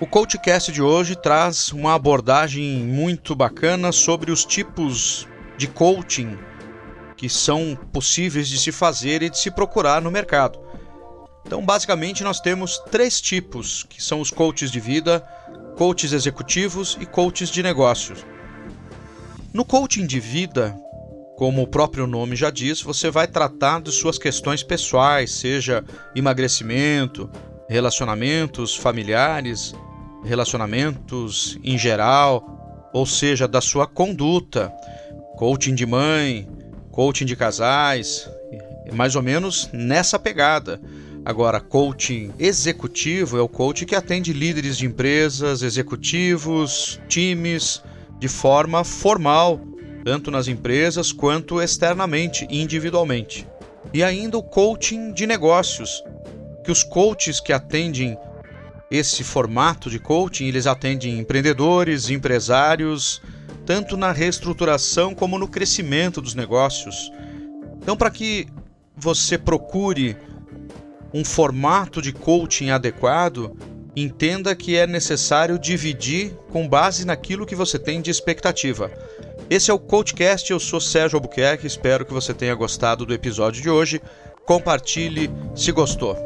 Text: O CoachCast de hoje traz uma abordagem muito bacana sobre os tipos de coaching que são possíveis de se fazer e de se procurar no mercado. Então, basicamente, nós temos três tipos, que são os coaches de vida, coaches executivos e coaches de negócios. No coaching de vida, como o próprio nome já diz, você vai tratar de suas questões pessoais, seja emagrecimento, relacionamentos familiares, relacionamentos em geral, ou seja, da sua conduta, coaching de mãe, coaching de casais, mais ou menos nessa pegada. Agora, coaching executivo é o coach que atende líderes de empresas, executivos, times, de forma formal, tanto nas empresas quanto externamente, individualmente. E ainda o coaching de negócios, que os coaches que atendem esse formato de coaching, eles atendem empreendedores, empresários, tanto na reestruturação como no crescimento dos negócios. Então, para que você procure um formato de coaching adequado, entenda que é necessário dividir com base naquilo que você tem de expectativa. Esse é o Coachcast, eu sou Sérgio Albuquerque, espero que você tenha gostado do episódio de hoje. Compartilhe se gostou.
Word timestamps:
O 0.00 0.06
CoachCast 0.06 0.70
de 0.70 0.80
hoje 0.80 1.16
traz 1.16 1.72
uma 1.72 1.92
abordagem 1.92 2.84
muito 2.84 3.34
bacana 3.34 3.90
sobre 3.90 4.30
os 4.30 4.44
tipos 4.44 5.26
de 5.56 5.66
coaching 5.66 6.38
que 7.16 7.28
são 7.28 7.76
possíveis 7.92 8.46
de 8.46 8.60
se 8.60 8.70
fazer 8.70 9.24
e 9.24 9.28
de 9.28 9.36
se 9.36 9.50
procurar 9.50 10.00
no 10.00 10.08
mercado. 10.08 10.60
Então, 11.44 11.64
basicamente, 11.64 12.22
nós 12.22 12.38
temos 12.38 12.78
três 12.92 13.20
tipos, 13.20 13.84
que 13.88 14.00
são 14.00 14.20
os 14.20 14.30
coaches 14.30 14.70
de 14.70 14.78
vida, 14.78 15.18
coaches 15.76 16.12
executivos 16.12 16.96
e 17.00 17.04
coaches 17.04 17.50
de 17.50 17.60
negócios. 17.60 18.24
No 19.52 19.64
coaching 19.64 20.06
de 20.06 20.20
vida, 20.20 20.78
como 21.36 21.62
o 21.62 21.66
próprio 21.66 22.06
nome 22.06 22.36
já 22.36 22.50
diz, 22.50 22.80
você 22.80 23.10
vai 23.10 23.26
tratar 23.26 23.82
de 23.82 23.90
suas 23.90 24.16
questões 24.16 24.62
pessoais, 24.62 25.32
seja 25.32 25.84
emagrecimento, 26.14 27.28
relacionamentos 27.68 28.76
familiares, 28.76 29.74
relacionamentos 30.24 31.58
em 31.62 31.78
geral, 31.78 32.90
ou 32.92 33.06
seja, 33.06 33.46
da 33.46 33.60
sua 33.60 33.86
conduta, 33.86 34.72
coaching 35.36 35.74
de 35.74 35.86
mãe, 35.86 36.48
coaching 36.90 37.26
de 37.26 37.36
casais, 37.36 38.28
mais 38.92 39.14
ou 39.14 39.22
menos 39.22 39.68
nessa 39.72 40.18
pegada. 40.18 40.80
Agora, 41.24 41.60
coaching 41.60 42.32
executivo 42.38 43.36
é 43.36 43.40
o 43.40 43.48
coach 43.48 43.84
que 43.84 43.94
atende 43.94 44.32
líderes 44.32 44.78
de 44.78 44.86
empresas, 44.86 45.62
executivos, 45.62 46.98
times, 47.08 47.82
de 48.18 48.28
forma 48.28 48.82
formal, 48.82 49.60
tanto 50.04 50.30
nas 50.30 50.48
empresas 50.48 51.12
quanto 51.12 51.60
externamente, 51.60 52.46
individualmente. 52.50 53.46
E 53.92 54.02
ainda 54.02 54.38
o 54.38 54.42
coaching 54.42 55.12
de 55.12 55.26
negócios, 55.26 56.02
que 56.64 56.72
os 56.72 56.82
coaches 56.82 57.40
que 57.40 57.52
atendem 57.52 58.18
esse 58.90 59.22
formato 59.22 59.90
de 59.90 59.98
coaching, 59.98 60.46
eles 60.46 60.66
atendem 60.66 61.18
empreendedores, 61.18 62.08
empresários, 62.08 63.20
tanto 63.66 63.96
na 63.96 64.12
reestruturação 64.12 65.14
como 65.14 65.38
no 65.38 65.46
crescimento 65.46 66.20
dos 66.22 66.34
negócios. 66.34 67.12
Então, 67.82 67.96
para 67.96 68.10
que 68.10 68.46
você 68.96 69.36
procure 69.36 70.16
um 71.12 71.24
formato 71.24 72.00
de 72.00 72.12
coaching 72.12 72.70
adequado, 72.70 73.56
entenda 73.94 74.54
que 74.54 74.76
é 74.76 74.86
necessário 74.86 75.58
dividir 75.58 76.34
com 76.50 76.68
base 76.68 77.04
naquilo 77.04 77.46
que 77.46 77.54
você 77.54 77.78
tem 77.78 78.00
de 78.00 78.10
expectativa. 78.10 78.90
Esse 79.50 79.70
é 79.70 79.74
o 79.74 79.78
Coachcast, 79.78 80.50
eu 80.50 80.60
sou 80.60 80.80
Sérgio 80.80 81.16
Albuquerque, 81.16 81.66
espero 81.66 82.04
que 82.04 82.12
você 82.12 82.34
tenha 82.34 82.54
gostado 82.54 83.06
do 83.06 83.14
episódio 83.14 83.62
de 83.62 83.70
hoje. 83.70 84.00
Compartilhe 84.44 85.30
se 85.54 85.72
gostou. 85.72 86.16